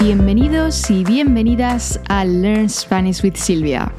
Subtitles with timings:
[0.00, 3.92] Bienvenidos y bienvenidas a Learn Spanish with Silvia.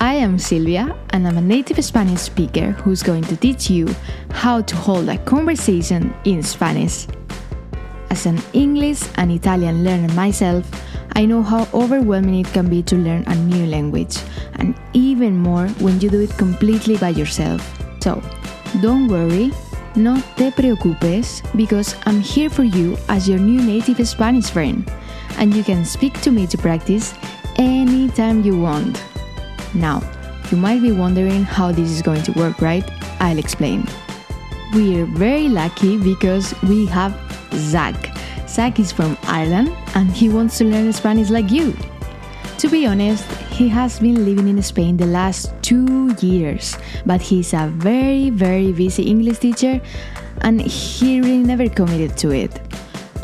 [0.00, 3.86] I am Silvia and I'm a native Spanish speaker who's going to teach you
[4.32, 7.06] how to hold a conversation in Spanish.
[8.10, 10.68] As an English and Italian learner myself,
[11.14, 14.18] I know how overwhelming it can be to learn a new language,
[14.56, 17.62] and even more when you do it completely by yourself.
[18.02, 18.20] So,
[18.82, 19.52] don't worry,
[19.96, 24.90] no te preocupes, because I'm here for you as your new native Spanish friend,
[25.38, 27.14] and you can speak to me to practice
[27.56, 29.02] anytime you want.
[29.74, 30.02] Now,
[30.50, 32.88] you might be wondering how this is going to work, right?
[33.20, 33.86] I'll explain.
[34.72, 37.14] We're very lucky because we have
[37.54, 37.94] Zach.
[38.48, 41.76] Zach is from Ireland and he wants to learn Spanish like you.
[42.58, 43.26] To be honest,
[43.60, 48.72] he has been living in Spain the last two years, but he's a very, very
[48.72, 49.78] busy English teacher
[50.40, 52.58] and he really never committed to it.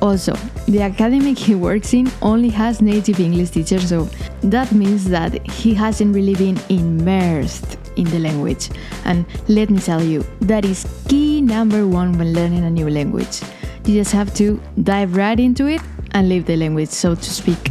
[0.02, 0.34] Also,
[0.68, 4.10] the academic he works in only has native English teachers, so
[4.42, 8.68] that means that he hasn't really been immersed in the language.
[9.06, 13.40] And let me tell you, that is key number one when learning a new language.
[13.86, 17.70] You just have to dive right into it and live the language, so to speak.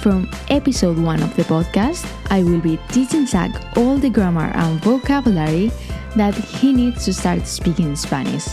[0.00, 4.80] From episode 1 of the podcast, I will be teaching Zach all the grammar and
[4.80, 5.72] vocabulary
[6.14, 8.46] that he needs to start speaking Spanish.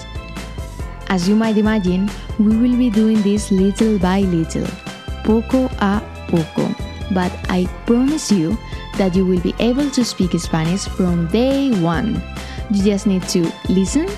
[1.08, 4.66] As you might imagine, we will be doing this little by little,
[5.24, 6.74] poco a poco,
[7.14, 8.58] but I promise you
[8.98, 12.24] that you will be able to speak Spanish from day one.
[12.72, 14.10] You just need to listen,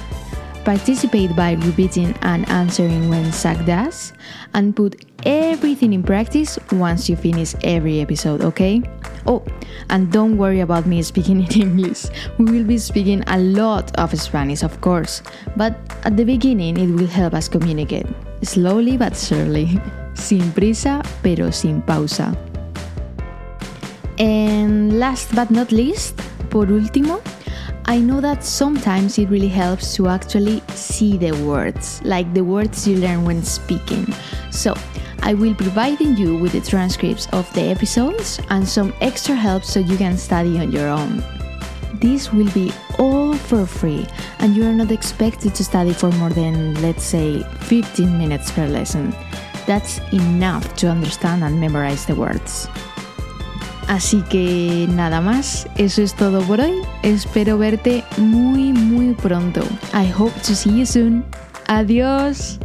[0.64, 4.14] participate by repeating and answering when Zach does,
[4.54, 4.96] and put
[5.28, 8.82] everything in practice once you finish every episode, okay?
[9.28, 9.44] Oh,
[9.90, 12.06] and don't worry about me speaking in English.
[12.40, 15.22] We will be speaking a lot of Spanish, of course,
[15.58, 18.08] but at the beginning it will help us communicate,
[18.42, 19.82] slowly but surely.
[20.16, 22.36] Sin prisa, pero sin pausa.
[24.18, 26.18] And last but not least,
[26.50, 27.22] por último,
[27.86, 32.88] I know that sometimes it really helps to actually see the words, like the words
[32.88, 34.12] you learn when speaking.
[34.50, 34.74] So,
[35.28, 39.66] I will be providing you with the transcripts of the episodes and some extra help
[39.66, 41.22] so you can study on your own.
[42.00, 44.08] This will be all for free,
[44.40, 48.68] and you are not expected to study for more than, let's say, 15 minutes per
[48.68, 49.14] lesson.
[49.66, 52.70] That's enough to understand and memorize the words.
[53.90, 56.86] Así que nada más, eso es todo por hoy.
[57.04, 59.62] Espero verte muy muy pronto.
[59.94, 61.26] I hope to see you soon.
[61.68, 62.60] Adiós.